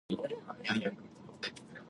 [0.09, 1.51] 长按复制以下链接